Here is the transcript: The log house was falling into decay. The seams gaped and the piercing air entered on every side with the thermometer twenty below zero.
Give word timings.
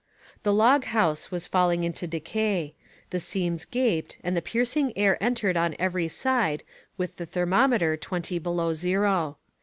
The 0.41 0.51
log 0.51 0.85
house 0.85 1.29
was 1.29 1.45
falling 1.45 1.83
into 1.83 2.07
decay. 2.07 2.73
The 3.11 3.19
seams 3.19 3.65
gaped 3.65 4.17
and 4.23 4.35
the 4.35 4.41
piercing 4.41 4.97
air 4.97 5.15
entered 5.23 5.55
on 5.55 5.75
every 5.77 6.07
side 6.07 6.63
with 6.97 7.17
the 7.17 7.27
thermometer 7.27 7.95
twenty 7.97 8.39
below 8.39 8.73
zero. 8.73 9.37